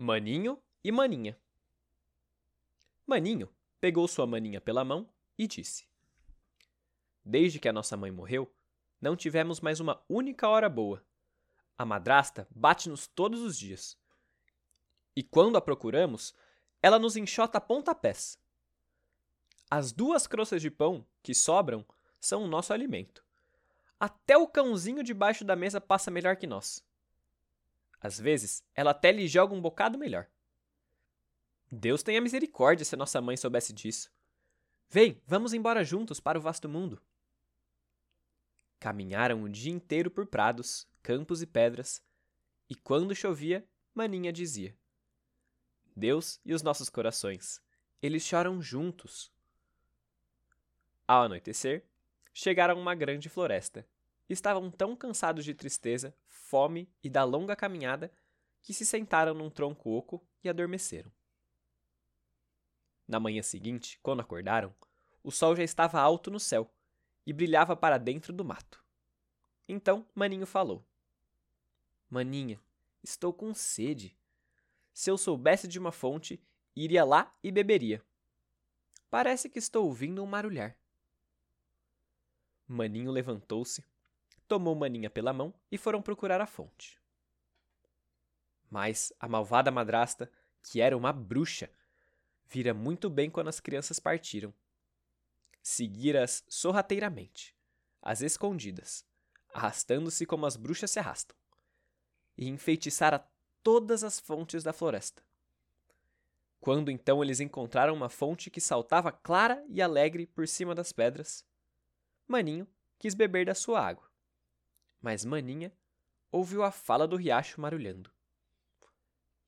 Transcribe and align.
Maninho 0.00 0.62
e 0.84 0.92
Maninha. 0.92 1.36
Maninho 3.04 3.52
pegou 3.80 4.06
sua 4.06 4.28
maninha 4.28 4.60
pela 4.60 4.84
mão 4.84 5.12
e 5.36 5.48
disse: 5.48 5.88
Desde 7.24 7.58
que 7.58 7.68
a 7.68 7.72
nossa 7.72 7.96
mãe 7.96 8.08
morreu, 8.12 8.48
não 9.00 9.16
tivemos 9.16 9.60
mais 9.60 9.80
uma 9.80 10.00
única 10.08 10.48
hora 10.48 10.68
boa. 10.68 11.04
A 11.76 11.84
madrasta 11.84 12.46
bate-nos 12.48 13.08
todos 13.08 13.40
os 13.40 13.58
dias. 13.58 13.98
E 15.16 15.22
quando 15.24 15.56
a 15.56 15.60
procuramos, 15.60 16.32
ela 16.80 17.00
nos 17.00 17.16
enxota 17.16 17.58
a 17.58 17.60
pontapés. 17.60 18.38
As 19.68 19.90
duas 19.90 20.28
croças 20.28 20.62
de 20.62 20.70
pão 20.70 21.04
que 21.24 21.34
sobram 21.34 21.84
são 22.20 22.44
o 22.44 22.48
nosso 22.48 22.72
alimento. 22.72 23.24
Até 23.98 24.36
o 24.36 24.46
cãozinho 24.46 25.02
debaixo 25.02 25.44
da 25.44 25.56
mesa 25.56 25.80
passa 25.80 26.08
melhor 26.08 26.36
que 26.36 26.46
nós. 26.46 26.86
Às 28.00 28.18
vezes, 28.18 28.62
ela 28.74 28.92
até 28.92 29.10
lhe 29.10 29.26
joga 29.26 29.54
um 29.54 29.60
bocado 29.60 29.98
melhor. 29.98 30.28
Deus 31.70 32.02
tenha 32.02 32.20
misericórdia 32.20 32.84
se 32.84 32.96
nossa 32.96 33.20
mãe 33.20 33.36
soubesse 33.36 33.72
disso. 33.72 34.10
Vem, 34.88 35.20
vamos 35.26 35.52
embora 35.52 35.84
juntos 35.84 36.18
para 36.18 36.38
o 36.38 36.40
vasto 36.40 36.68
mundo. 36.68 37.00
Caminharam 38.80 39.42
o 39.42 39.48
dia 39.48 39.72
inteiro 39.72 40.10
por 40.10 40.26
prados, 40.26 40.86
campos 41.02 41.42
e 41.42 41.46
pedras, 41.46 42.02
e 42.70 42.74
quando 42.74 43.14
chovia, 43.14 43.66
Maninha 43.94 44.32
dizia: 44.32 44.76
Deus 45.96 46.40
e 46.44 46.54
os 46.54 46.62
nossos 46.62 46.88
corações, 46.88 47.60
eles 48.00 48.22
choram 48.22 48.62
juntos. 48.62 49.32
Ao 51.06 51.24
anoitecer, 51.24 51.84
chegaram 52.32 52.76
a 52.76 52.80
uma 52.80 52.94
grande 52.94 53.28
floresta. 53.28 53.86
Estavam 54.28 54.70
tão 54.70 54.94
cansados 54.94 55.44
de 55.44 55.54
tristeza, 55.54 56.14
fome 56.26 56.92
e 57.02 57.08
da 57.08 57.24
longa 57.24 57.56
caminhada 57.56 58.12
que 58.62 58.74
se 58.74 58.84
sentaram 58.84 59.34
num 59.34 59.48
tronco 59.48 59.90
oco 59.90 60.26
e 60.42 60.48
adormeceram. 60.48 61.10
Na 63.06 63.18
manhã 63.18 63.42
seguinte, 63.42 63.98
quando 64.02 64.20
acordaram, 64.20 64.74
o 65.22 65.30
sol 65.30 65.56
já 65.56 65.62
estava 65.62 66.00
alto 66.00 66.30
no 66.30 66.38
céu 66.38 66.70
e 67.24 67.32
brilhava 67.32 67.74
para 67.74 67.96
dentro 67.96 68.32
do 68.32 68.44
mato. 68.44 68.84
Então 69.66 70.06
Maninho 70.14 70.46
falou: 70.46 70.86
Maninha, 72.08 72.60
estou 73.02 73.32
com 73.32 73.54
sede. 73.54 74.16
Se 74.92 75.10
eu 75.10 75.16
soubesse 75.16 75.68
de 75.68 75.78
uma 75.78 75.92
fonte, 75.92 76.42
iria 76.74 77.04
lá 77.04 77.34
e 77.42 77.50
beberia. 77.50 78.04
Parece 79.10 79.48
que 79.48 79.58
estou 79.58 79.86
ouvindo 79.86 80.22
um 80.22 80.26
marulhar. 80.26 80.78
Maninho 82.66 83.10
levantou-se, 83.10 83.82
tomou 84.48 84.74
Maninha 84.74 85.10
pela 85.10 85.32
mão 85.32 85.54
e 85.70 85.76
foram 85.76 86.00
procurar 86.00 86.40
a 86.40 86.46
fonte. 86.46 86.98
Mas 88.70 89.12
a 89.20 89.28
malvada 89.28 89.70
madrasta, 89.70 90.30
que 90.62 90.80
era 90.80 90.96
uma 90.96 91.12
bruxa, 91.12 91.70
vira 92.46 92.72
muito 92.74 93.08
bem 93.08 93.30
quando 93.30 93.48
as 93.48 93.60
crianças 93.60 94.00
partiram. 94.00 94.52
Seguira-as 95.62 96.44
sorrateiramente, 96.48 97.54
às 98.02 98.22
escondidas, 98.22 99.04
arrastando-se 99.52 100.24
como 100.24 100.46
as 100.46 100.56
bruxas 100.56 100.90
se 100.90 100.98
arrastam, 100.98 101.36
e 102.36 102.48
enfeitiçara 102.48 103.26
todas 103.62 104.02
as 104.02 104.18
fontes 104.18 104.62
da 104.62 104.72
floresta. 104.72 105.22
Quando 106.60 106.90
então 106.90 107.22
eles 107.22 107.38
encontraram 107.40 107.94
uma 107.94 108.08
fonte 108.08 108.50
que 108.50 108.60
saltava 108.60 109.12
clara 109.12 109.64
e 109.68 109.80
alegre 109.80 110.26
por 110.26 110.48
cima 110.48 110.74
das 110.74 110.90
pedras, 110.90 111.44
Maninho 112.26 112.66
quis 112.98 113.14
beber 113.14 113.46
da 113.46 113.54
sua 113.54 113.80
água. 113.80 114.07
Mas 115.00 115.24
Maninha 115.24 115.72
ouviu 116.30 116.62
a 116.62 116.70
fala 116.70 117.06
do 117.06 117.16
riacho 117.16 117.60
marulhando. 117.60 118.10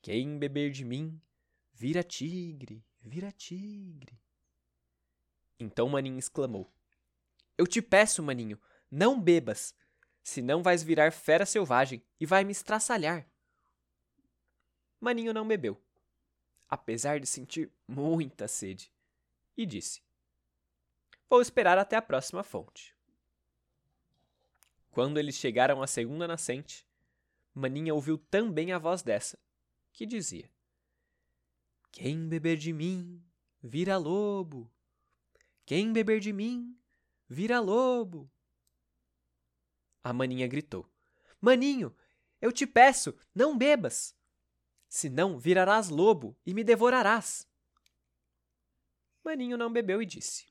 Quem 0.03 0.39
beber 0.39 0.71
de 0.71 0.85
mim 0.85 1.21
vira 1.73 2.03
tigre, 2.03 2.85
vira 3.01 3.31
tigre. 3.33 4.19
Então 5.59 5.89
Maninho 5.89 6.19
exclamou: 6.19 6.73
Eu 7.59 7.67
te 7.67 7.83
peço, 7.83 8.23
Maninho, 8.23 8.59
não 8.91 9.21
bebas, 9.21 9.75
senão 10.23 10.63
vais 10.63 10.83
virar 10.83 11.13
fera 11.13 11.45
selvagem 11.45 12.03
e 12.19 12.25
vai 12.25 12.45
me 12.45 12.53
estraçalhar. 12.53 13.29
Maninho 14.99 15.33
não 15.33 15.47
bebeu, 15.47 15.83
apesar 16.69 17.21
de 17.21 17.27
sentir 17.27 17.73
muita 17.87 18.47
sede, 18.47 18.93
e 19.57 19.67
disse: 19.67 20.03
Vou 21.29 21.41
esperar 21.41 21.79
até 21.79 21.97
a 21.97 22.03
próxima 22.03 22.43
fonte. 22.43 22.95
Quando 24.91 25.19
eles 25.19 25.37
chegaram 25.37 25.83
à 25.83 25.87
segunda 25.87 26.27
nascente, 26.27 26.87
Maninha 27.55 27.95
ouviu 27.95 28.19
também 28.19 28.73
a 28.73 28.79
voz 28.79 29.03
dessa, 29.03 29.39
que 29.93 30.05
dizia: 30.05 30.51
quem 31.91 32.29
beber 32.29 32.57
de 32.57 32.73
mim, 32.73 33.23
vira 33.63 33.97
lobo. 33.97 34.71
Quem 35.67 35.93
beber 35.93 36.21
de 36.21 36.33
mim, 36.33 36.79
vira 37.29 37.61
lobo. 37.61 38.31
A 40.03 40.13
maninha 40.13 40.47
gritou: 40.47 40.89
Maninho, 41.41 41.95
eu 42.41 42.53
te 42.53 42.67
peço, 42.67 43.17
não 43.35 43.59
bebas. 43.59 44.17
Senão 44.89 45.39
virarás 45.39 45.89
lobo 45.89 46.37
e 46.45 46.55
me 46.55 46.65
devorarás. 46.65 47.47
Maninho 49.23 49.59
não 49.59 49.73
bebeu 49.73 50.01
e 50.01 50.07
disse: 50.07 50.47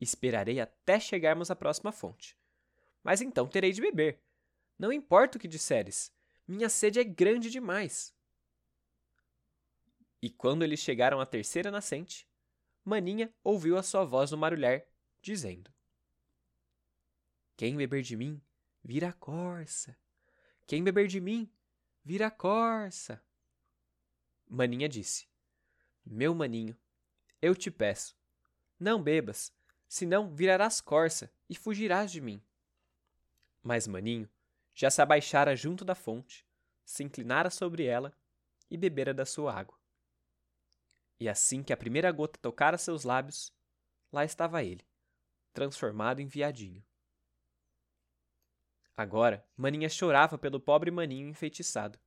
Esperarei 0.00 0.58
até 0.58 0.98
chegarmos 0.98 1.50
à 1.50 1.56
próxima 1.56 1.92
fonte. 1.92 2.36
Mas 3.06 3.20
então 3.20 3.46
terei 3.46 3.70
de 3.70 3.80
beber. 3.80 4.20
Não 4.76 4.92
importa 4.92 5.38
o 5.38 5.40
que 5.40 5.46
disseres, 5.46 6.12
minha 6.44 6.68
sede 6.68 6.98
é 6.98 7.04
grande 7.04 7.48
demais. 7.50 8.12
E 10.20 10.28
quando 10.28 10.64
eles 10.64 10.80
chegaram 10.80 11.20
à 11.20 11.24
terceira 11.24 11.70
nascente, 11.70 12.28
Maninha 12.84 13.32
ouviu 13.44 13.78
a 13.78 13.82
sua 13.84 14.04
voz 14.04 14.32
no 14.32 14.36
marulhar, 14.36 14.84
dizendo: 15.22 15.72
Quem 17.56 17.76
beber 17.76 18.02
de 18.02 18.16
mim, 18.16 18.42
vira 18.82 19.12
corça. 19.12 19.96
Quem 20.66 20.82
beber 20.82 21.06
de 21.06 21.20
mim, 21.20 21.48
vira 22.02 22.28
corça. 22.28 23.24
Maninha 24.48 24.88
disse: 24.88 25.28
Meu 26.04 26.34
maninho, 26.34 26.76
eu 27.40 27.54
te 27.54 27.70
peço, 27.70 28.18
não 28.80 29.00
bebas, 29.00 29.52
senão 29.88 30.34
virarás 30.34 30.80
corça 30.80 31.32
e 31.48 31.54
fugirás 31.54 32.10
de 32.10 32.20
mim. 32.20 32.42
Mas 33.66 33.88
Maninho 33.88 34.30
já 34.72 34.88
se 34.88 35.02
abaixara 35.02 35.56
junto 35.56 35.84
da 35.84 35.96
fonte, 35.96 36.46
se 36.84 37.02
inclinara 37.02 37.50
sobre 37.50 37.84
ela 37.84 38.16
e 38.70 38.76
bebera 38.76 39.12
da 39.12 39.26
sua 39.26 39.52
água. 39.52 39.76
E 41.18 41.28
assim 41.28 41.64
que 41.64 41.72
a 41.72 41.76
primeira 41.76 42.12
gota 42.12 42.38
tocara 42.38 42.78
seus 42.78 43.02
lábios, 43.02 43.52
lá 44.12 44.24
estava 44.24 44.62
ele, 44.62 44.86
transformado 45.52 46.20
em 46.20 46.28
viadinho. 46.28 46.86
Agora, 48.96 49.44
Maninha 49.56 49.88
chorava 49.88 50.38
pelo 50.38 50.60
pobre 50.60 50.92
maninho 50.92 51.28
enfeitiçado. 51.28 51.98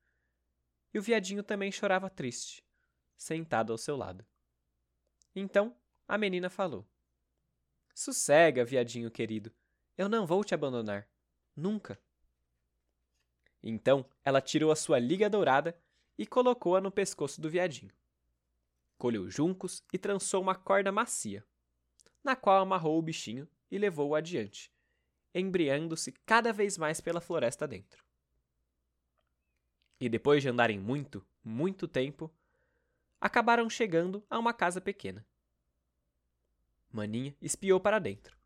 E 0.94 0.98
o 0.98 1.02
viadinho 1.02 1.44
também 1.44 1.74
chorava 1.74 2.10
triste, 2.10 2.66
sentado 3.18 3.74
ao 3.74 3.78
seu 3.78 3.98
lado. 3.98 4.26
Então, 5.36 5.78
a 6.08 6.18
menina 6.18 6.50
falou: 6.50 6.90
Sossega, 7.94 8.64
viadinho 8.64 9.12
querido, 9.12 9.54
eu 9.98 10.08
não 10.08 10.26
vou 10.26 10.42
te 10.42 10.56
abandonar. 10.56 11.06
Nunca. 11.60 12.00
Então, 13.62 14.06
ela 14.24 14.42
tirou 14.42 14.72
a 14.72 14.76
sua 14.76 15.00
liga 15.00 15.30
dourada 15.30 15.78
e 16.18 16.26
colocou-a 16.26 16.82
no 16.82 16.92
pescoço 16.92 17.42
do 17.42 17.50
viadinho 17.50 17.94
colheu 19.00 19.30
juncos 19.30 19.82
e 19.92 19.98
trançou 19.98 20.42
uma 20.42 20.54
corda 20.54 20.92
macia, 20.92 21.44
na 22.22 22.36
qual 22.36 22.62
amarrou 22.62 23.00
o 23.00 23.02
bichinho 23.02 23.48
e 23.72 23.78
levou-o 23.78 24.14
adiante, 24.14 24.72
embriando-se 25.34 26.12
cada 26.26 26.52
vez 26.52 26.78
mais 26.78 27.00
pela 27.00 27.22
floresta 27.22 27.66
dentro. 27.66 28.04
E 30.00 30.10
depois 30.10 30.44
de 30.44 30.50
andarem 30.50 30.78
muito, 30.78 31.26
muito 31.44 31.88
tempo, 31.88 32.30
acabaram 33.22 33.70
chegando 33.70 34.24
a 34.30 34.38
uma 34.38 34.54
casa 34.54 34.82
pequena. 34.82 35.26
Maninha 36.92 37.36
espiou 37.42 37.80
para 37.80 38.00
dentro. 38.00 38.38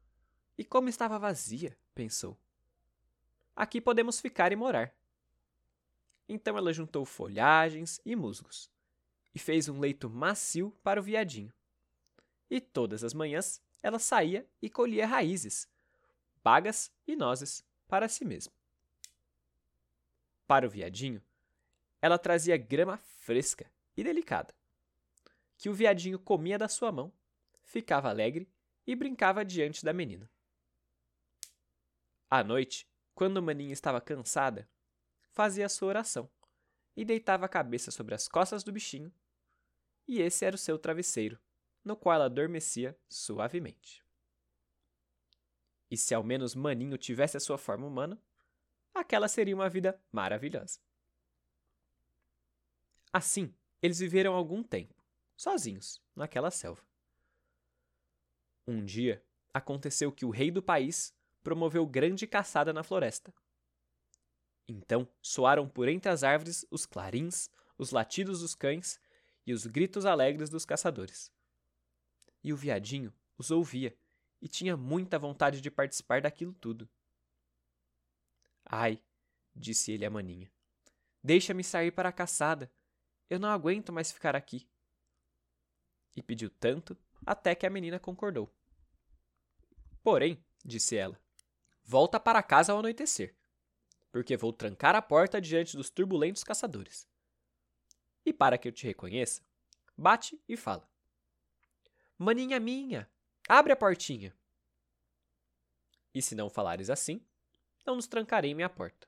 E 0.58 0.64
como 0.64 0.90
estava 0.90 1.18
vazia, 1.18 1.76
pensou. 1.96 2.38
Aqui 3.56 3.80
podemos 3.80 4.20
ficar 4.20 4.52
e 4.52 4.56
morar. 4.56 4.94
Então 6.28 6.58
ela 6.58 6.74
juntou 6.74 7.06
folhagens 7.06 8.02
e 8.06 8.16
musgos 8.16 8.72
e 9.36 9.40
fez 9.40 9.68
um 9.68 9.80
leito 9.80 10.10
macio 10.10 10.72
para 10.84 11.00
o 11.00 11.04
viadinho. 11.04 11.54
E 12.50 12.62
todas 12.62 13.04
as 13.04 13.14
manhãs 13.14 13.62
ela 13.82 14.00
saía 14.00 14.48
e 14.62 14.70
colhia 14.70 15.06
raízes, 15.06 15.68
bagas 16.44 16.92
e 17.06 17.16
nozes 17.16 17.64
para 17.88 18.08
si 18.08 18.24
mesma. 18.24 18.54
Para 20.48 20.66
o 20.66 20.70
viadinho, 20.70 21.22
ela 22.02 22.18
trazia 22.18 22.58
grama 22.58 22.98
fresca 22.98 23.70
e 23.96 24.04
delicada, 24.04 24.54
que 25.58 25.70
o 25.70 25.74
viadinho 25.74 26.20
comia 26.20 26.58
da 26.58 26.68
sua 26.68 26.92
mão, 26.92 27.12
ficava 27.64 28.10
alegre 28.10 28.48
e 28.86 28.96
brincava 28.96 29.46
diante 29.46 29.84
da 29.84 29.94
menina. 29.94 30.30
À 32.30 32.44
noite, 32.44 32.88
quando 33.14 33.42
maninha 33.42 33.74
estava 33.74 34.02
cansada, 34.02 34.70
fazia 35.32 35.70
sua 35.70 35.90
oração 35.90 36.30
e 36.96 37.04
deitava 37.04 37.46
a 37.46 37.50
cabeça 37.50 37.92
sobre 37.92 38.14
as 38.14 38.28
costas 38.28 38.64
do 38.64 38.72
bichinho, 38.72 39.14
e 40.08 40.22
esse 40.22 40.46
era 40.46 40.56
o 40.56 40.60
seu 40.60 40.78
travesseiro, 40.78 41.40
no 41.84 41.96
qual 41.96 42.16
ela 42.16 42.26
adormecia 42.26 42.98
suavemente. 43.10 44.04
E 45.90 45.98
se 45.98 46.14
ao 46.14 46.24
menos 46.24 46.56
Maninho 46.56 46.98
tivesse 46.98 47.38
a 47.38 47.40
sua 47.40 47.58
forma 47.58 47.86
humana, 47.86 48.22
aquela 48.94 49.28
seria 49.28 49.56
uma 49.56 49.70
vida 49.70 50.00
maravilhosa. 50.12 50.80
Assim, 53.12 53.54
eles 53.82 54.00
viveram 54.00 54.34
algum 54.34 54.64
tempo, 54.64 55.04
sozinhos, 55.36 56.02
naquela 56.16 56.50
selva. 56.50 56.84
Um 58.68 58.84
dia, 58.84 59.24
aconteceu 59.54 60.12
que 60.12 60.26
o 60.26 60.32
rei 60.32 60.50
do 60.50 60.64
país 60.64 61.16
promoveu 61.44 61.86
grande 61.86 62.26
caçada 62.26 62.72
na 62.72 62.84
floresta. 62.84 63.34
Então 64.68 65.08
soaram 65.22 65.68
por 65.68 65.88
entre 65.88 66.10
as 66.10 66.24
árvores 66.24 66.66
os 66.72 66.86
clarins, 66.86 67.50
os 67.78 67.92
latidos 67.92 68.40
dos 68.40 68.56
cães 68.56 69.00
e 69.46 69.54
os 69.54 69.66
gritos 69.66 70.06
alegres 70.06 70.50
dos 70.50 70.66
caçadores. 70.66 71.32
E 72.44 72.54
o 72.54 72.58
viadinho 72.58 73.14
os 73.38 73.52
ouvia 73.52 73.96
e 74.42 74.48
tinha 74.48 74.76
muita 74.76 75.20
vontade 75.20 75.62
de 75.62 75.70
participar 75.70 76.22
daquilo 76.22 76.54
tudo. 76.54 76.90
Ai, 78.66 79.02
disse 79.56 79.92
ele 79.92 80.06
à 80.06 80.10
maninha, 80.10 80.52
deixa-me 81.22 81.64
sair 81.64 81.92
para 81.92 82.10
a 82.10 82.14
caçada. 82.14 82.72
Eu 83.30 83.40
não 83.40 83.50
aguento 83.50 83.92
mais 83.92 84.12
ficar 84.12 84.36
aqui. 84.36 84.68
E 86.16 86.22
pediu 86.22 86.50
tanto 86.50 86.98
até 87.26 87.56
que 87.56 87.66
a 87.66 87.70
menina 87.70 88.00
concordou. 88.00 88.54
Porém, 90.04 90.44
disse 90.64 90.96
ela, 90.96 91.20
volta 91.84 92.20
para 92.20 92.42
casa 92.42 92.72
ao 92.72 92.80
anoitecer, 92.80 93.36
porque 94.12 94.38
vou 94.38 94.54
trancar 94.54 94.96
a 94.96 95.02
porta 95.02 95.42
diante 95.42 95.76
dos 95.76 95.90
turbulentos 95.90 96.44
caçadores. 96.44 97.08
E 98.26 98.32
para 98.32 98.58
que 98.58 98.68
eu 98.68 98.72
te 98.72 98.88
reconheça, 98.88 99.42
bate 99.98 100.42
e 100.48 100.56
fala: 100.56 100.90
Maninha 102.18 102.60
minha, 102.60 103.10
abre 103.48 103.74
a 103.74 103.76
portinha. 103.76 104.34
E 106.14 106.22
se 106.22 106.36
não 106.36 106.50
falares 106.50 106.90
assim, 106.90 107.22
não 107.86 107.96
nos 107.96 108.08
trancarei 108.08 108.54
minha 108.54 108.70
porta. 108.70 109.08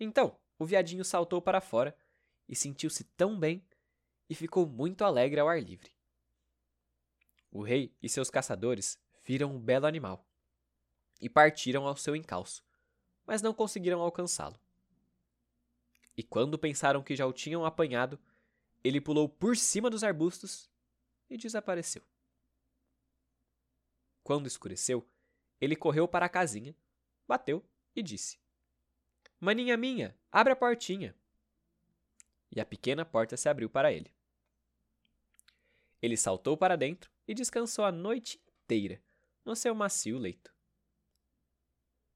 Então, 0.00 0.36
o 0.58 0.64
viadinho 0.64 1.04
saltou 1.04 1.40
para 1.40 1.60
fora 1.60 1.96
e 2.48 2.56
sentiu-se 2.56 3.04
tão 3.04 3.38
bem 3.38 3.64
e 4.28 4.34
ficou 4.34 4.66
muito 4.66 5.04
alegre 5.04 5.38
ao 5.38 5.48
ar 5.48 5.62
livre. 5.62 5.92
O 7.50 7.62
rei 7.62 7.94
e 8.02 8.08
seus 8.08 8.30
caçadores 8.30 8.98
viram 9.22 9.54
um 9.54 9.60
belo 9.60 9.86
animal 9.86 10.26
e 11.22 11.28
partiram 11.28 11.86
ao 11.86 11.96
seu 11.96 12.16
encalço, 12.16 12.64
mas 13.24 13.40
não 13.40 13.54
conseguiram 13.54 14.00
alcançá-lo. 14.02 14.58
E 16.16 16.22
quando 16.22 16.58
pensaram 16.58 17.02
que 17.02 17.14
já 17.14 17.24
o 17.24 17.32
tinham 17.32 17.64
apanhado, 17.64 18.18
ele 18.82 19.00
pulou 19.00 19.28
por 19.28 19.56
cima 19.56 19.88
dos 19.88 20.02
arbustos 20.02 20.68
e 21.30 21.38
desapareceu. 21.38 22.02
Quando 24.24 24.48
escureceu, 24.48 25.08
ele 25.60 25.76
correu 25.76 26.08
para 26.08 26.26
a 26.26 26.28
casinha, 26.28 26.76
bateu 27.26 27.64
e 27.94 28.02
disse: 28.02 28.38
Maninha 29.40 29.76
minha, 29.76 30.18
abre 30.30 30.52
a 30.52 30.56
portinha. 30.56 31.14
E 32.50 32.60
a 32.60 32.66
pequena 32.66 33.04
porta 33.04 33.36
se 33.36 33.48
abriu 33.48 33.70
para 33.70 33.92
ele. 33.92 34.12
Ele 36.02 36.16
saltou 36.16 36.56
para 36.56 36.76
dentro 36.76 37.10
e 37.26 37.32
descansou 37.32 37.84
a 37.84 37.92
noite 37.92 38.42
inteira 38.64 39.00
no 39.44 39.54
seu 39.54 39.74
macio 39.74 40.18
leito. 40.18 40.51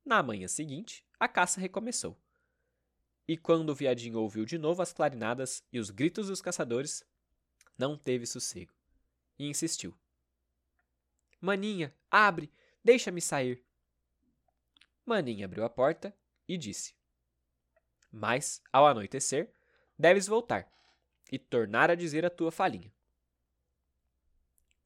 Na 0.06 0.22
manhã 0.22 0.46
seguinte, 0.46 1.04
a 1.18 1.26
caça 1.26 1.60
recomeçou. 1.60 2.16
E 3.26 3.36
quando 3.36 3.70
o 3.70 3.74
viadinho 3.74 4.20
ouviu 4.20 4.44
de 4.44 4.56
novo 4.56 4.80
as 4.80 4.92
clarinadas 4.92 5.64
e 5.72 5.80
os 5.80 5.90
gritos 5.90 6.28
dos 6.28 6.40
caçadores, 6.40 7.04
não 7.76 7.98
teve 7.98 8.24
sossego 8.24 8.72
e 9.36 9.48
insistiu: 9.48 9.98
Maninha, 11.40 11.92
abre, 12.08 12.52
deixa-me 12.84 13.20
sair. 13.20 13.64
Maninha 15.04 15.46
abriu 15.46 15.64
a 15.64 15.68
porta 15.68 16.16
e 16.46 16.56
disse: 16.56 16.94
Mas, 18.12 18.62
ao 18.72 18.86
anoitecer, 18.86 19.52
deves 19.98 20.28
voltar 20.28 20.72
e 21.32 21.36
tornar 21.36 21.90
a 21.90 21.96
dizer 21.96 22.24
a 22.24 22.30
tua 22.30 22.52
falinha. 22.52 22.94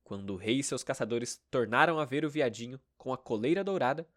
Quando 0.02 0.30
o 0.30 0.36
rei 0.36 0.60
e 0.60 0.64
seus 0.64 0.82
caçadores 0.82 1.36
tornaram 1.50 1.98
a 1.98 2.06
ver 2.06 2.24
o 2.24 2.30
viadinho 2.30 2.80
com 2.96 3.12
a 3.12 3.18
coleira 3.18 3.62
dourada, 3.62 4.08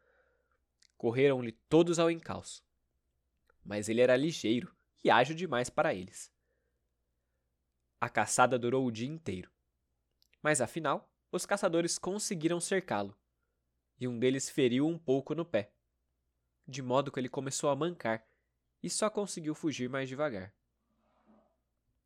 correram-lhe 1.03 1.51
todos 1.67 1.99
ao 1.99 2.09
encalço. 2.09 2.63
Mas 3.61 3.89
ele 3.89 3.99
era 3.99 4.15
ligeiro 4.15 4.73
e 5.03 5.11
ágil 5.11 5.35
demais 5.35 5.69
para 5.69 5.93
eles. 5.93 6.31
A 7.99 8.07
caçada 8.07 8.57
durou 8.57 8.85
o 8.85 8.91
dia 8.91 9.09
inteiro. 9.09 9.51
Mas 10.41 10.61
afinal, 10.61 11.13
os 11.29 11.45
caçadores 11.45 11.97
conseguiram 11.97 12.57
cercá-lo, 12.61 13.13
e 13.99 14.07
um 14.07 14.17
deles 14.17 14.49
feriu 14.49 14.87
um 14.87 14.97
pouco 14.97 15.35
no 15.35 15.43
pé, 15.43 15.73
de 16.65 16.81
modo 16.81 17.11
que 17.11 17.19
ele 17.19 17.27
começou 17.27 17.69
a 17.69 17.75
mancar 17.75 18.25
e 18.81 18.89
só 18.89 19.09
conseguiu 19.09 19.53
fugir 19.53 19.89
mais 19.89 20.07
devagar. 20.07 20.53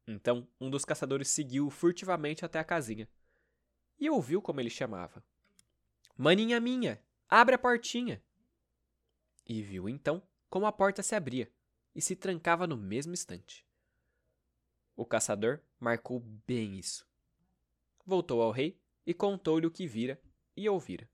Então, 0.08 0.48
um 0.60 0.72
dos 0.72 0.84
caçadores 0.84 1.28
seguiu-o 1.28 1.70
furtivamente 1.70 2.44
até 2.44 2.58
a 2.58 2.64
casinha 2.64 3.08
e 4.00 4.10
ouviu 4.10 4.42
como 4.42 4.60
ele 4.60 4.72
chamava: 4.72 5.24
Maninha 6.18 6.60
minha, 6.60 7.00
abre 7.30 7.54
a 7.54 7.60
portinha! 7.60 8.26
E 9.48 9.62
viu 9.62 9.88
então 9.88 10.22
como 10.50 10.66
a 10.66 10.72
porta 10.72 11.02
se 11.02 11.16
abria 11.16 11.50
e 11.96 12.02
se 12.02 12.16
trancava 12.16 12.68
no 12.68 12.76
mesmo 12.76 13.14
instante. 13.14 13.66
O 14.96 15.06
caçador 15.06 15.62
marcou 15.80 16.20
bem 16.20 16.78
isso. 16.78 17.08
Voltou 18.06 18.42
ao 18.42 18.52
rei 18.52 18.82
e 19.06 19.14
contou-lhe 19.14 19.66
o 19.66 19.72
que 19.72 19.88
vira 19.88 20.22
e 20.56 20.68
ouvira. 20.68 21.10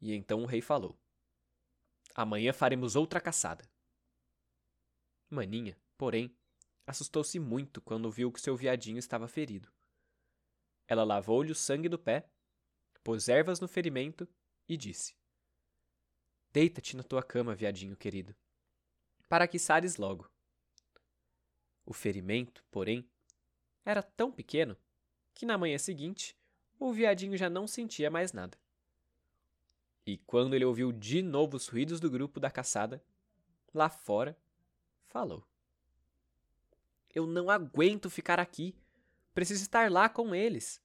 E 0.00 0.12
então 0.12 0.42
o 0.42 0.46
rei 0.46 0.60
falou: 0.60 0.98
Amanhã 2.14 2.52
faremos 2.52 2.96
outra 2.96 3.20
caçada. 3.20 3.70
Maninha, 5.30 5.78
porém, 5.96 6.36
assustou-se 6.86 7.38
muito 7.38 7.80
quando 7.80 8.10
viu 8.10 8.32
que 8.32 8.40
seu 8.40 8.56
viadinho 8.56 8.98
estava 8.98 9.28
ferido. 9.28 9.72
Ela 10.86 11.04
lavou-lhe 11.04 11.52
o 11.52 11.54
sangue 11.54 11.88
do 11.88 11.98
pé, 11.98 12.28
pôs 13.02 13.28
ervas 13.28 13.60
no 13.60 13.68
ferimento 13.68 14.28
e 14.68 14.76
disse: 14.76 15.16
Deita-te 16.54 16.96
na 16.96 17.02
tua 17.02 17.20
cama, 17.20 17.52
viadinho 17.52 17.96
querido, 17.96 18.32
para 19.28 19.48
que 19.48 19.58
sares 19.58 19.96
logo. 19.96 20.30
O 21.84 21.92
ferimento, 21.92 22.64
porém, 22.70 23.10
era 23.84 24.00
tão 24.00 24.30
pequeno 24.30 24.76
que 25.34 25.44
na 25.44 25.58
manhã 25.58 25.76
seguinte 25.78 26.38
o 26.78 26.92
viadinho 26.92 27.36
já 27.36 27.50
não 27.50 27.66
sentia 27.66 28.08
mais 28.08 28.32
nada. 28.32 28.56
E 30.06 30.16
quando 30.16 30.54
ele 30.54 30.64
ouviu 30.64 30.92
de 30.92 31.22
novo 31.22 31.56
os 31.56 31.66
ruídos 31.66 31.98
do 31.98 32.08
grupo 32.08 32.38
da 32.38 32.52
caçada, 32.52 33.04
lá 33.74 33.88
fora, 33.88 34.38
falou: 35.08 35.44
Eu 37.12 37.26
não 37.26 37.50
aguento 37.50 38.08
ficar 38.08 38.38
aqui. 38.38 38.76
Preciso 39.34 39.60
estar 39.60 39.90
lá 39.90 40.08
com 40.08 40.32
eles. 40.32 40.80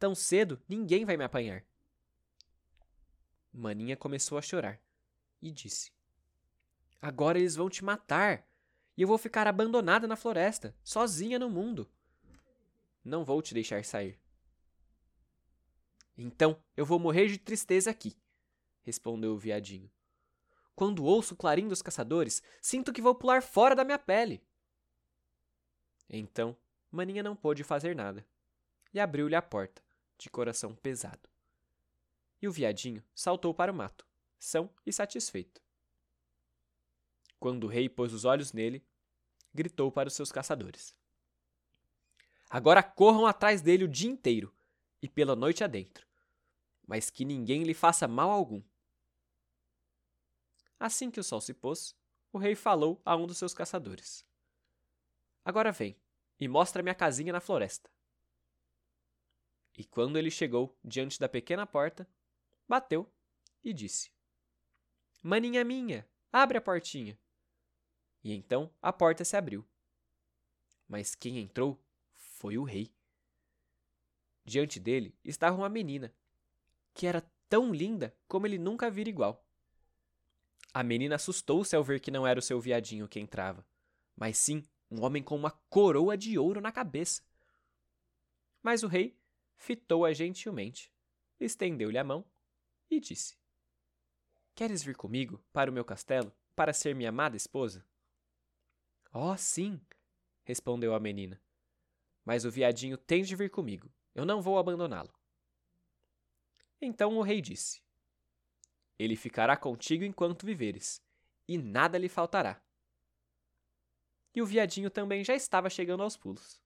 Tão 0.00 0.16
cedo, 0.16 0.60
ninguém 0.68 1.04
vai 1.04 1.16
me 1.16 1.22
apanhar. 1.22 1.64
Maninha 3.52 3.96
começou 3.96 4.36
a 4.36 4.42
chorar 4.42 4.82
e 5.42 5.50
disse: 5.50 5.92
Agora 7.00 7.38
eles 7.38 7.56
vão 7.56 7.68
te 7.68 7.84
matar 7.84 8.48
e 8.96 9.02
eu 9.02 9.08
vou 9.08 9.18
ficar 9.18 9.46
abandonada 9.46 10.06
na 10.06 10.16
floresta, 10.16 10.74
sozinha 10.84 11.38
no 11.38 11.50
mundo. 11.50 11.90
Não 13.04 13.24
vou 13.24 13.42
te 13.42 13.52
deixar 13.52 13.84
sair. 13.84 14.18
Então 16.16 16.62
eu 16.76 16.86
vou 16.86 16.98
morrer 16.98 17.26
de 17.26 17.38
tristeza 17.38 17.90
aqui, 17.90 18.16
respondeu 18.82 19.32
o 19.32 19.38
viadinho. 19.38 19.90
Quando 20.74 21.04
ouço 21.04 21.34
o 21.34 21.36
clarim 21.36 21.68
dos 21.68 21.82
caçadores, 21.82 22.42
sinto 22.60 22.92
que 22.92 23.02
vou 23.02 23.14
pular 23.14 23.42
fora 23.42 23.74
da 23.74 23.84
minha 23.84 23.98
pele. 23.98 24.42
Então 26.08 26.56
Maninha 26.90 27.22
não 27.22 27.34
pôde 27.34 27.64
fazer 27.64 27.96
nada 27.96 28.24
e 28.92 29.00
abriu-lhe 29.00 29.34
a 29.34 29.42
porta, 29.42 29.82
de 30.18 30.28
coração 30.28 30.74
pesado. 30.74 31.28
E 32.40 32.46
o 32.46 32.52
viadinho 32.52 33.02
saltou 33.14 33.54
para 33.54 33.72
o 33.72 33.74
mato, 33.74 34.06
são 34.42 34.68
e 34.84 34.92
satisfeito. 34.92 35.62
Quando 37.38 37.64
o 37.64 37.68
rei 37.68 37.88
pôs 37.88 38.12
os 38.12 38.24
olhos 38.24 38.52
nele, 38.52 38.84
gritou 39.54 39.90
para 39.92 40.08
os 40.08 40.14
seus 40.14 40.32
caçadores: 40.32 40.96
Agora 42.50 42.82
corram 42.82 43.24
atrás 43.24 43.62
dele 43.62 43.84
o 43.84 43.88
dia 43.88 44.10
inteiro 44.10 44.52
e 45.00 45.08
pela 45.08 45.36
noite 45.36 45.62
adentro, 45.62 46.08
mas 46.84 47.08
que 47.08 47.24
ninguém 47.24 47.62
lhe 47.62 47.72
faça 47.72 48.08
mal 48.08 48.30
algum. 48.30 48.60
Assim 50.78 51.08
que 51.08 51.20
o 51.20 51.24
sol 51.24 51.40
se 51.40 51.54
pôs, 51.54 51.96
o 52.32 52.38
rei 52.38 52.56
falou 52.56 53.00
a 53.04 53.14
um 53.16 53.28
dos 53.28 53.38
seus 53.38 53.54
caçadores: 53.54 54.26
Agora 55.44 55.70
vem, 55.70 55.96
e 56.40 56.48
mostra-me 56.48 56.90
a 56.90 56.94
casinha 56.96 57.32
na 57.32 57.40
floresta. 57.40 57.88
E 59.78 59.84
quando 59.84 60.18
ele 60.18 60.32
chegou 60.32 60.76
diante 60.84 61.20
da 61.20 61.28
pequena 61.28 61.64
porta, 61.64 62.08
bateu 62.68 63.08
e 63.62 63.72
disse: 63.72 64.10
Maninha 65.22 65.64
minha, 65.64 66.04
abre 66.32 66.58
a 66.58 66.60
portinha. 66.60 67.16
E 68.24 68.32
então 68.32 68.74
a 68.82 68.92
porta 68.92 69.24
se 69.24 69.36
abriu. 69.36 69.64
Mas 70.88 71.14
quem 71.14 71.38
entrou 71.38 71.80
foi 72.12 72.58
o 72.58 72.64
rei. 72.64 72.92
Diante 74.44 74.80
dele 74.80 75.16
estava 75.24 75.56
uma 75.56 75.68
menina, 75.68 76.12
que 76.92 77.06
era 77.06 77.24
tão 77.48 77.72
linda 77.72 78.12
como 78.26 78.46
ele 78.46 78.58
nunca 78.58 78.90
vira 78.90 79.08
igual. 79.08 79.46
A 80.74 80.82
menina 80.82 81.14
assustou-se 81.14 81.76
ao 81.76 81.84
ver 81.84 82.00
que 82.00 82.10
não 82.10 82.26
era 82.26 82.40
o 82.40 82.42
seu 82.42 82.60
viadinho 82.60 83.06
que 83.06 83.20
entrava, 83.20 83.64
mas 84.16 84.36
sim 84.38 84.64
um 84.90 85.04
homem 85.04 85.22
com 85.22 85.36
uma 85.36 85.52
coroa 85.70 86.16
de 86.16 86.36
ouro 86.36 86.60
na 86.60 86.72
cabeça. 86.72 87.22
Mas 88.60 88.82
o 88.82 88.88
rei 88.88 89.16
fitou-a 89.56 90.12
gentilmente, 90.12 90.92
estendeu-lhe 91.38 91.98
a 91.98 92.04
mão 92.04 92.24
e 92.90 92.98
disse: 92.98 93.41
Queres 94.54 94.82
vir 94.82 94.94
comigo 94.94 95.42
para 95.52 95.70
o 95.70 95.74
meu 95.74 95.84
castelo 95.84 96.32
para 96.54 96.74
ser 96.74 96.94
minha 96.94 97.08
amada 97.08 97.36
esposa? 97.36 97.86
Oh, 99.12 99.36
sim, 99.36 99.80
respondeu 100.44 100.94
a 100.94 101.00
menina. 101.00 101.40
Mas 102.24 102.44
o 102.44 102.50
viadinho 102.50 102.98
tem 102.98 103.22
de 103.22 103.34
vir 103.34 103.50
comigo. 103.50 103.90
Eu 104.14 104.26
não 104.26 104.42
vou 104.42 104.58
abandoná-lo. 104.58 105.12
Então 106.80 107.16
o 107.16 107.22
rei 107.22 107.40
disse: 107.40 107.82
Ele 108.98 109.16
ficará 109.16 109.56
contigo 109.56 110.04
enquanto 110.04 110.44
viveres, 110.44 111.02
e 111.48 111.56
nada 111.56 111.96
lhe 111.96 112.08
faltará. 112.08 112.62
E 114.34 114.42
o 114.42 114.46
viadinho 114.46 114.90
também 114.90 115.24
já 115.24 115.34
estava 115.34 115.70
chegando 115.70 116.02
aos 116.02 116.16
pulos. 116.16 116.60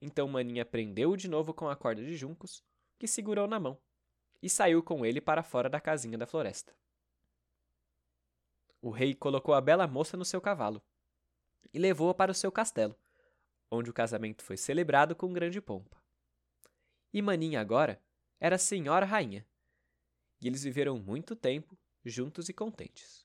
Então 0.00 0.26
Maninha 0.26 0.64
prendeu-o 0.64 1.16
de 1.16 1.28
novo 1.28 1.54
com 1.54 1.68
a 1.68 1.76
corda 1.76 2.02
de 2.04 2.16
juncos, 2.16 2.64
que 2.98 3.06
segurou 3.06 3.46
na 3.46 3.60
mão, 3.60 3.80
e 4.42 4.50
saiu 4.50 4.82
com 4.82 5.06
ele 5.06 5.20
para 5.20 5.42
fora 5.42 5.70
da 5.70 5.80
casinha 5.80 6.18
da 6.18 6.26
floresta. 6.26 6.74
O 8.80 8.90
rei 8.90 9.14
colocou 9.14 9.54
a 9.54 9.60
bela 9.60 9.86
moça 9.86 10.16
no 10.16 10.24
seu 10.24 10.40
cavalo 10.40 10.82
e 11.72 11.78
levou-a 11.78 12.12
para 12.12 12.32
o 12.32 12.34
seu 12.34 12.50
castelo, 12.50 12.98
onde 13.70 13.88
o 13.88 13.94
casamento 13.94 14.42
foi 14.42 14.56
celebrado 14.56 15.14
com 15.14 15.32
grande 15.32 15.60
pompa. 15.60 16.02
E 17.12 17.22
Maninha 17.22 17.60
agora 17.60 18.02
era 18.40 18.58
senhora 18.58 19.06
rainha, 19.06 19.46
e 20.40 20.48
eles 20.48 20.64
viveram 20.64 20.98
muito 20.98 21.36
tempo 21.36 21.78
juntos 22.04 22.48
e 22.48 22.52
contentes. 22.52 23.24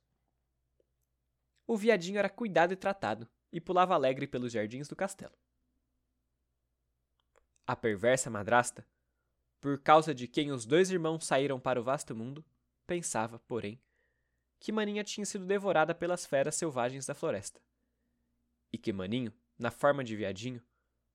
O 1.65 1.75
viadinho 1.75 2.19
era 2.19 2.29
cuidado 2.29 2.73
e 2.73 2.77
tratado, 2.77 3.27
e 3.51 3.59
pulava 3.59 3.95
alegre 3.95 4.27
pelos 4.27 4.51
jardins 4.51 4.87
do 4.87 4.95
castelo. 4.95 5.33
A 7.65 7.75
perversa 7.75 8.29
madrasta, 8.29 8.85
por 9.59 9.79
causa 9.81 10.13
de 10.13 10.27
quem 10.27 10.51
os 10.51 10.65
dois 10.65 10.91
irmãos 10.91 11.25
saíram 11.25 11.59
para 11.59 11.79
o 11.79 11.83
vasto 11.83 12.15
mundo, 12.15 12.43
pensava, 12.85 13.39
porém, 13.39 13.79
que 14.59 14.71
Maninha 14.71 15.03
tinha 15.03 15.25
sido 15.25 15.45
devorada 15.45 15.93
pelas 15.93 16.25
feras 16.25 16.55
selvagens 16.55 17.05
da 17.05 17.13
floresta, 17.13 17.61
e 18.71 18.77
que 18.77 18.93
Maninho, 18.93 19.33
na 19.57 19.71
forma 19.71 20.03
de 20.03 20.15
viadinho, 20.15 20.61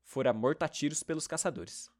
fora 0.02 0.32
morto 0.32 0.62
a 0.62 0.68
tiros 0.68 1.02
pelos 1.02 1.26
caçadores. 1.26 1.90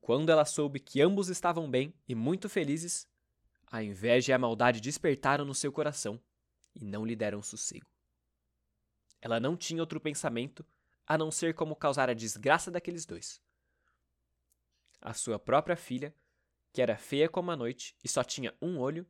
Quando 0.00 0.30
ela 0.30 0.44
soube 0.44 0.80
que 0.80 1.00
ambos 1.00 1.28
estavam 1.28 1.70
bem 1.70 1.94
e 2.08 2.14
muito 2.14 2.48
felizes, 2.48 3.06
a 3.66 3.82
inveja 3.82 4.32
e 4.32 4.34
a 4.34 4.38
maldade 4.38 4.80
despertaram 4.80 5.44
no 5.44 5.54
seu 5.54 5.70
coração 5.70 6.20
e 6.74 6.84
não 6.84 7.06
lhe 7.06 7.14
deram 7.14 7.42
sossego. 7.42 7.86
Ela 9.20 9.38
não 9.38 9.56
tinha 9.56 9.80
outro 9.80 10.00
pensamento 10.00 10.66
a 11.06 11.16
não 11.16 11.30
ser 11.30 11.54
como 11.54 11.76
causar 11.76 12.10
a 12.10 12.14
desgraça 12.14 12.70
daqueles 12.70 13.06
dois. 13.06 13.40
A 15.04 15.12
sua 15.12 15.36
própria 15.36 15.74
filha, 15.74 16.14
que 16.72 16.80
era 16.80 16.96
feia 16.96 17.28
como 17.28 17.50
a 17.50 17.56
noite 17.56 17.96
e 18.04 18.08
só 18.08 18.22
tinha 18.22 18.54
um 18.62 18.78
olho, 18.78 19.04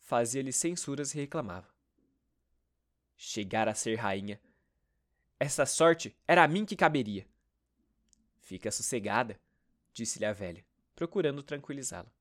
fazia-lhe 0.00 0.52
censuras 0.52 1.14
e 1.14 1.18
reclamava. 1.18 1.72
Chegar 3.16 3.68
a 3.68 3.74
ser 3.74 3.94
rainha. 3.94 4.40
Essa 5.38 5.64
sorte 5.64 6.16
era 6.26 6.42
a 6.42 6.48
mim 6.48 6.66
que 6.66 6.74
caberia. 6.74 7.24
Fica 8.40 8.72
sossegada, 8.72 9.40
disse-lhe 9.92 10.24
a 10.24 10.32
velha, 10.32 10.66
procurando 10.96 11.40
tranquilizá-la. 11.40 12.12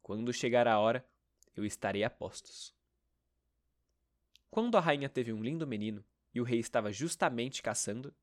Quando 0.00 0.32
chegar 0.32 0.66
a 0.66 0.78
hora, 0.78 1.06
eu 1.54 1.66
estarei 1.66 2.04
a 2.04 2.08
postos. 2.08 2.74
Quando 4.50 4.78
a 4.78 4.80
rainha 4.80 5.10
teve 5.10 5.30
um 5.30 5.42
lindo 5.42 5.66
menino 5.66 6.02
e 6.34 6.40
o 6.40 6.44
rei 6.44 6.58
estava 6.58 6.90
justamente 6.90 7.62
caçando, 7.62 8.14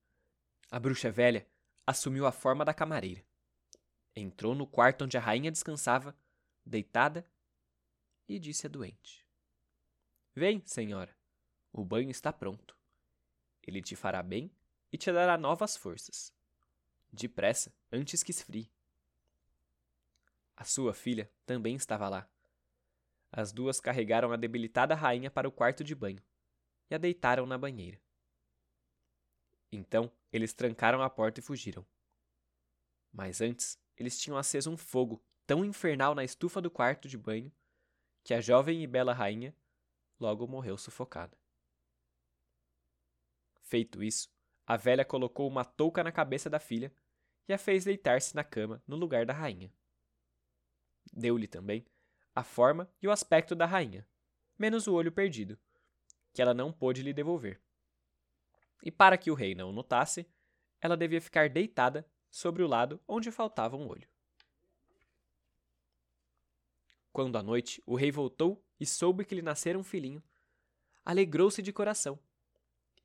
a 0.71 0.79
bruxa 0.79 1.11
velha 1.11 1.47
assumiu 1.85 2.25
a 2.25 2.31
forma 2.31 2.65
da 2.65 2.73
camareira. 2.73 3.23
Entrou 4.19 4.55
no 4.55 4.65
quarto 4.65 5.03
onde 5.03 5.15
a 5.15 5.19
rainha 5.19 5.51
descansava, 5.51 6.17
deitada 6.65 7.23
e 8.27 8.39
disse 8.39 8.65
à 8.65 8.69
doente: 8.69 9.23
Vem, 10.33 10.59
senhora, 10.65 11.15
o 11.71 11.85
banho 11.85 12.09
está 12.09 12.33
pronto. 12.33 12.75
Ele 13.61 13.79
te 13.79 13.95
fará 13.95 14.23
bem 14.23 14.51
e 14.91 14.97
te 14.97 15.11
dará 15.11 15.37
novas 15.37 15.77
forças. 15.77 16.33
Depressa, 17.13 17.71
antes 17.91 18.23
que 18.23 18.31
esfrie. 18.31 18.71
A 20.55 20.63
sua 20.63 20.95
filha 20.95 21.31
também 21.45 21.75
estava 21.75 22.09
lá. 22.09 22.27
As 23.31 23.51
duas 23.51 23.79
carregaram 23.79 24.31
a 24.31 24.35
debilitada 24.35 24.95
rainha 24.95 25.29
para 25.29 25.47
o 25.47 25.51
quarto 25.51 25.83
de 25.83 25.93
banho 25.93 26.23
e 26.89 26.95
a 26.95 26.97
deitaram 26.97 27.45
na 27.45 27.55
banheira. 27.55 28.01
Então 29.71 30.11
eles 30.33 30.55
trancaram 30.55 31.03
a 31.03 31.09
porta 31.09 31.39
e 31.39 31.43
fugiram. 31.43 31.85
Mas 33.13 33.41
antes, 33.41 33.79
eles 33.97 34.17
tinham 34.19 34.37
aceso 34.37 34.71
um 34.71 34.77
fogo 34.77 35.23
tão 35.45 35.65
infernal 35.65 36.13
na 36.13 36.23
estufa 36.23 36.61
do 36.61 36.69
quarto 36.69 37.07
de 37.07 37.17
banho 37.17 37.51
que 38.23 38.33
a 38.33 38.41
jovem 38.41 38.83
e 38.83 38.87
bela 38.87 39.13
rainha 39.13 39.55
logo 40.19 40.47
morreu 40.47 40.77
sufocada. 40.77 41.37
Feito 43.61 44.03
isso, 44.03 44.29
a 44.65 44.77
velha 44.77 45.05
colocou 45.05 45.47
uma 45.47 45.65
touca 45.65 46.03
na 46.03 46.11
cabeça 46.11 46.49
da 46.49 46.59
filha 46.59 46.93
e 47.47 47.53
a 47.53 47.57
fez 47.57 47.85
deitar-se 47.85 48.35
na 48.35 48.43
cama 48.43 48.81
no 48.85 48.95
lugar 48.95 49.25
da 49.25 49.33
rainha. 49.33 49.71
Deu-lhe 51.13 51.47
também 51.47 51.85
a 52.35 52.43
forma 52.43 52.89
e 53.01 53.07
o 53.07 53.11
aspecto 53.11 53.55
da 53.55 53.65
rainha, 53.65 54.07
menos 54.59 54.87
o 54.87 54.93
olho 54.93 55.11
perdido, 55.11 55.57
que 56.33 56.41
ela 56.41 56.53
não 56.53 56.71
pôde 56.71 57.01
lhe 57.01 57.13
devolver. 57.13 57.61
E 58.83 58.91
para 58.91 59.17
que 59.17 59.31
o 59.31 59.33
rei 59.33 59.55
não 59.55 59.69
o 59.69 59.73
notasse, 59.73 60.29
ela 60.79 60.95
devia 60.95 61.21
ficar 61.21 61.49
deitada 61.49 62.05
sobre 62.29 62.63
o 62.63 62.67
lado 62.67 63.01
onde 63.07 63.31
faltava 63.31 63.75
um 63.75 63.87
olho. 63.87 64.07
Quando 67.11 67.37
à 67.37 67.43
noite 67.43 67.81
o 67.85 67.95
rei 67.95 68.11
voltou 68.11 68.63
e 68.79 68.85
soube 68.85 69.25
que 69.25 69.33
lhe 69.33 69.41
nascera 69.41 69.77
um 69.77 69.83
filhinho, 69.83 70.23
alegrou-se 71.03 71.61
de 71.61 71.73
coração 71.73 72.19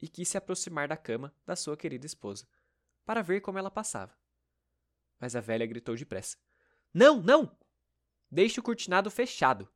e 0.00 0.08
quis 0.08 0.28
se 0.28 0.36
aproximar 0.36 0.88
da 0.88 0.96
cama 0.96 1.34
da 1.46 1.56
sua 1.56 1.76
querida 1.76 2.04
esposa, 2.04 2.46
para 3.04 3.22
ver 3.22 3.40
como 3.40 3.58
ela 3.58 3.70
passava. 3.70 4.16
Mas 5.18 5.36
a 5.36 5.40
velha 5.40 5.64
gritou 5.64 5.94
depressa: 5.94 6.36
Não, 6.92 7.22
não! 7.22 7.56
Deixe 8.30 8.58
o 8.58 8.62
cortinado 8.62 9.10
fechado. 9.10 9.68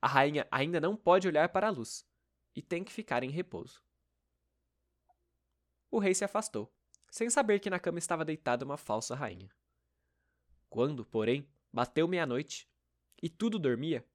A 0.00 0.08
rainha 0.08 0.46
ainda 0.50 0.80
não 0.80 0.96
pode 0.96 1.28
olhar 1.28 1.48
para 1.48 1.68
a 1.68 1.70
luz 1.70 2.06
e 2.54 2.62
tem 2.62 2.82
que 2.82 2.92
ficar 2.92 3.22
em 3.22 3.30
repouso. 3.30 3.82
O 5.90 5.98
rei 5.98 6.14
se 6.14 6.24
afastou, 6.24 6.72
sem 7.10 7.30
saber 7.30 7.60
que 7.60 7.70
na 7.70 7.78
cama 7.78 7.98
estava 7.98 8.24
deitada 8.24 8.64
uma 8.64 8.76
falsa 8.76 9.14
rainha. 9.14 9.50
Quando, 10.68 11.04
porém, 11.04 11.48
bateu 11.72 12.06
meia-noite, 12.06 12.68
e 13.22 13.28
tudo 13.28 13.58
dormia, 13.58 14.06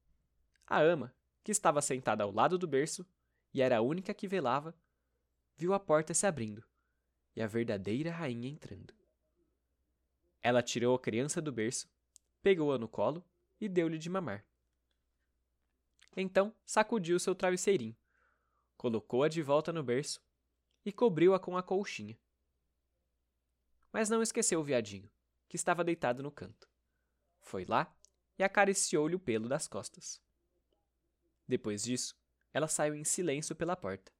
a 0.66 0.80
ama, 0.80 1.14
que 1.42 1.52
estava 1.52 1.82
sentada 1.82 2.24
ao 2.24 2.32
lado 2.32 2.56
do 2.56 2.66
berço 2.66 3.06
e 3.52 3.60
era 3.60 3.78
a 3.78 3.82
única 3.82 4.14
que 4.14 4.26
velava, 4.26 4.74
viu 5.56 5.74
a 5.74 5.80
porta 5.80 6.14
se 6.14 6.26
abrindo 6.26 6.64
e 7.36 7.42
a 7.42 7.46
verdadeira 7.46 8.10
rainha 8.10 8.48
entrando. 8.48 8.94
Ela 10.42 10.62
tirou 10.62 10.94
a 10.94 10.98
criança 10.98 11.40
do 11.40 11.52
berço, 11.52 11.88
pegou-a 12.42 12.78
no 12.78 12.88
colo 12.88 13.24
e 13.60 13.68
deu-lhe 13.68 13.98
de 13.98 14.08
mamar. 14.08 14.44
Então 16.16 16.54
sacudiu 16.64 17.18
seu 17.18 17.34
travesseirinho, 17.34 17.96
colocou-a 18.76 19.28
de 19.28 19.42
volta 19.42 19.72
no 19.72 19.82
berço 19.82 20.22
e 20.84 20.92
cobriu-a 20.92 21.38
com 21.38 21.56
a 21.56 21.62
colchinha. 21.62 22.18
Mas 23.94 24.10
não 24.10 24.20
esqueceu 24.20 24.58
o 24.58 24.64
viadinho, 24.64 25.08
que 25.48 25.54
estava 25.54 25.84
deitado 25.84 26.20
no 26.20 26.32
canto. 26.32 26.68
Foi 27.38 27.64
lá 27.64 27.96
e 28.36 28.42
acariciou-lhe 28.42 29.14
o 29.14 29.20
pelo 29.20 29.48
das 29.48 29.68
costas. 29.68 30.20
Depois 31.46 31.84
disso, 31.84 32.18
ela 32.52 32.66
saiu 32.66 32.96
em 32.96 33.04
silêncio 33.04 33.54
pela 33.54 33.76
porta. 33.76 34.12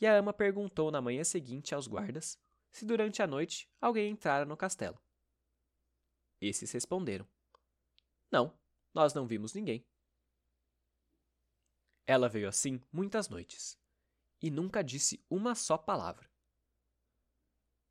E 0.00 0.06
a 0.06 0.16
ama 0.16 0.32
perguntou 0.32 0.90
na 0.90 1.00
manhã 1.00 1.22
seguinte 1.22 1.72
aos 1.72 1.86
guardas 1.86 2.36
se 2.72 2.84
durante 2.84 3.22
a 3.22 3.26
noite 3.26 3.70
alguém 3.80 4.10
entrara 4.10 4.44
no 4.44 4.56
castelo. 4.56 5.00
Esses 6.40 6.72
responderam: 6.72 7.24
Não, 8.32 8.52
nós 8.92 9.14
não 9.14 9.28
vimos 9.28 9.54
ninguém. 9.54 9.86
Ela 12.04 12.28
veio 12.28 12.48
assim 12.48 12.82
muitas 12.90 13.28
noites 13.28 13.78
e 14.42 14.50
nunca 14.50 14.82
disse 14.82 15.24
uma 15.30 15.54
só 15.54 15.78
palavra. 15.78 16.28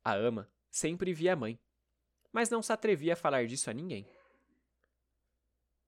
A 0.04 0.12
ama 0.12 0.51
sempre 0.72 1.12
via 1.12 1.34
a 1.34 1.36
mãe, 1.36 1.60
mas 2.32 2.48
não 2.48 2.62
se 2.62 2.72
atrevia 2.72 3.12
a 3.12 3.16
falar 3.16 3.46
disso 3.46 3.68
a 3.70 3.74
ninguém. 3.74 4.08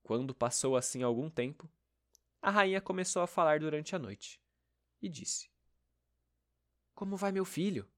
Quando 0.03 0.35
passou 0.35 0.77
assim 0.77 1.01
algum 1.01 1.29
tempo, 1.29 1.69
a 2.39 2.51
rainha 2.51 2.79
começou 2.79 3.23
a 3.23 3.27
falar 3.27 3.59
durante 3.59 3.95
a 3.95 3.99
noite 3.99 4.39
e 5.01 5.09
disse: 5.09 5.49
Como 6.93 7.17
vai 7.17 7.31
meu 7.31 7.43
filho? 7.43 7.89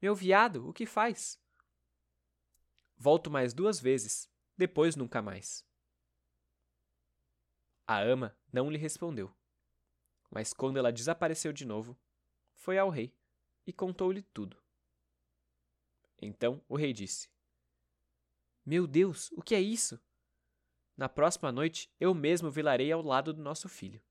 Meu 0.00 0.14
viado, 0.14 0.66
o 0.66 0.72
que 0.72 0.86
faz? 0.86 1.38
Volto 2.96 3.30
mais 3.30 3.52
duas 3.52 3.78
vezes, 3.78 4.30
depois 4.56 4.96
nunca 4.96 5.20
mais. 5.20 5.62
A 7.86 8.00
ama 8.00 8.36
não 8.50 8.70
lhe 8.70 8.78
respondeu, 8.78 9.32
mas 10.30 10.54
quando 10.54 10.78
ela 10.78 10.90
desapareceu 10.90 11.52
de 11.52 11.66
novo, 11.66 11.96
foi 12.54 12.78
ao 12.78 12.88
rei 12.88 13.14
e 13.66 13.72
contou-lhe 13.72 14.22
tudo. 14.22 14.65
Então 16.20 16.62
o 16.68 16.76
rei 16.76 16.92
disse: 16.92 17.30
Meu 18.64 18.86
Deus, 18.86 19.30
o 19.32 19.42
que 19.42 19.54
é 19.54 19.60
isso? 19.60 20.00
Na 20.96 21.08
próxima 21.08 21.52
noite 21.52 21.92
eu 22.00 22.14
mesmo 22.14 22.50
velarei 22.50 22.90
ao 22.90 23.02
lado 23.02 23.32
do 23.32 23.42
nosso 23.42 23.68
filho. 23.68 24.02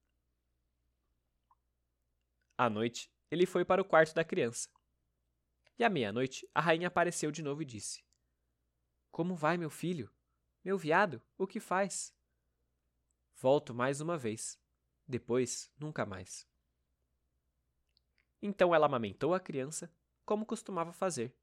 À 2.57 2.69
noite, 2.69 3.11
ele 3.29 3.45
foi 3.45 3.65
para 3.65 3.81
o 3.81 3.85
quarto 3.85 4.13
da 4.13 4.23
criança. 4.23 4.69
E 5.77 5.83
à 5.83 5.89
meia-noite, 5.89 6.47
a 6.53 6.61
rainha 6.61 6.87
apareceu 6.87 7.31
de 7.31 7.41
novo 7.41 7.61
e 7.61 7.65
disse: 7.65 8.03
Como 9.11 9.35
vai, 9.35 9.57
meu 9.57 9.69
filho? 9.69 10.09
Meu 10.63 10.77
viado, 10.77 11.21
o 11.37 11.45
que 11.45 11.59
faz? 11.59 12.15
Volto 13.35 13.73
mais 13.73 13.99
uma 13.99 14.17
vez. 14.17 14.57
Depois, 15.05 15.69
nunca 15.77 16.05
mais. 16.05 16.47
Então 18.41 18.73
ela 18.73 18.85
amamentou 18.85 19.33
a 19.33 19.39
criança, 19.39 19.93
como 20.23 20.45
costumava 20.45 20.93
fazer, 20.93 21.35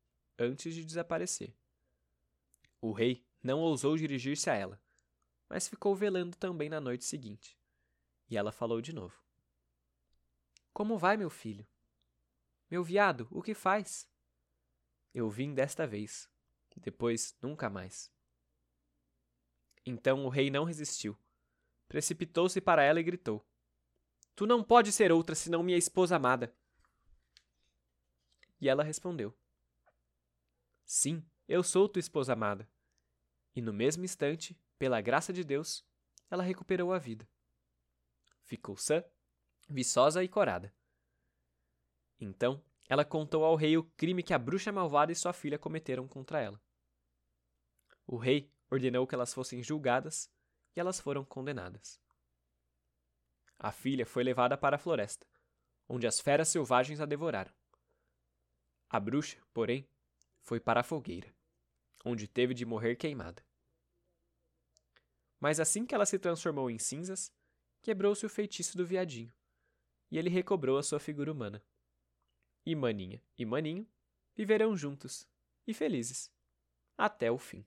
antes 0.43 0.75
de 0.75 0.85
desaparecer. 0.85 1.55
O 2.81 2.93
rei 2.93 3.25
não 3.43 3.61
ousou 3.61 3.97
dirigir-se 3.97 4.51
a 4.51 4.55
ela, 4.55 4.81
mas 5.49 5.69
ficou 5.69 5.95
velando 5.95 6.37
também 6.37 6.69
na 6.69 6.81
noite 6.81 7.05
seguinte. 7.05 7.59
E 8.29 8.37
ela 8.37 8.51
falou 8.51 8.81
de 8.81 8.93
novo: 8.93 9.23
Como 10.73 10.99
vai, 10.99 11.17
meu 11.17 11.31
filho? 11.31 11.67
Meu 12.71 12.83
viado, 12.83 13.29
o 13.31 13.43
que 13.43 13.55
faz? 13.55 14.09
Eu 15.15 15.29
vim 15.29 15.53
desta 15.55 15.87
vez, 15.87 16.29
depois 16.77 17.37
nunca 17.43 17.69
mais. 17.69 18.11
Então 19.85 20.25
o 20.25 20.29
rei 20.29 20.51
não 20.51 20.65
resistiu. 20.65 21.17
Precipitou-se 21.89 22.61
para 22.61 22.83
ela 22.83 23.01
e 23.01 23.03
gritou: 23.03 23.45
Tu 24.35 24.47
não 24.47 24.65
pode 24.65 24.91
ser 24.91 25.13
outra 25.13 25.35
senão 25.35 25.63
minha 25.63 25.77
esposa 25.77 26.17
amada. 26.17 26.55
E 28.61 28.69
ela 28.69 28.83
respondeu: 28.83 29.35
Sim, 30.85 31.25
eu 31.49 31.63
sou 31.63 31.89
tua 31.89 32.01
esposa 32.01 32.33
amada. 32.33 32.69
E 33.55 33.61
no 33.61 33.73
mesmo 33.73 34.05
instante, 34.05 34.59
pela 34.79 35.01
graça 35.01 35.33
de 35.33 35.45
Deus, 35.45 35.85
ela 36.31 36.43
recuperou 36.43 36.93
a 36.93 36.99
vida. 36.99 37.29
Ficou 38.43 38.77
sã, 38.77 39.05
viçosa 39.69 40.25
e 40.25 40.29
corada. 40.29 40.75
Então, 42.19 42.63
ela 42.89 43.05
contou 43.05 43.45
ao 43.45 43.57
rei 43.57 43.77
o 43.77 43.85
crime 43.85 44.23
que 44.23 44.35
a 44.35 44.39
bruxa 44.39 44.73
malvada 44.73 45.13
e 45.13 45.15
sua 45.15 45.33
filha 45.33 45.59
cometeram 45.59 46.07
contra 46.07 46.41
ela. 46.41 46.61
O 48.07 48.17
rei 48.17 48.53
ordenou 48.71 49.07
que 49.07 49.15
elas 49.15 49.33
fossem 49.33 49.63
julgadas 49.63 50.31
e 50.75 50.81
elas 50.81 51.01
foram 51.01 51.25
condenadas. 51.25 52.01
A 53.59 53.71
filha 53.71 54.05
foi 54.05 54.25
levada 54.25 54.57
para 54.59 54.77
a 54.77 54.79
floresta, 54.79 55.27
onde 55.89 56.07
as 56.07 56.21
feras 56.21 56.49
selvagens 56.49 57.01
a 57.01 57.07
devoraram. 57.07 57.53
A 58.89 58.99
bruxa, 58.99 59.39
porém, 59.55 59.89
foi 60.43 60.61
para 60.61 60.81
a 60.81 60.85
fogueira, 60.85 61.35
onde 62.05 62.29
teve 62.29 62.55
de 62.55 62.67
morrer 62.67 62.97
queimada. 62.97 63.45
Mas 65.41 65.59
assim 65.59 65.87
que 65.87 65.95
ela 65.95 66.07
se 66.07 66.19
transformou 66.19 66.71
em 66.71 66.79
cinzas, 66.79 67.33
quebrou-se 67.81 68.25
o 68.25 68.29
feitiço 68.29 68.77
do 68.77 68.87
viadinho, 68.87 69.33
e 70.11 70.19
ele 70.19 70.31
recobrou 70.31 70.79
a 70.79 70.83
sua 70.83 71.01
figura 71.01 71.33
humana. 71.33 71.65
E 72.65 72.75
Maninha 72.77 73.21
e 73.37 73.45
Maninho 73.45 73.87
viverão 74.35 74.77
juntos 74.77 75.27
e 75.67 75.75
felizes 75.75 76.31
até 76.97 77.31
o 77.31 77.39
fim. 77.39 77.67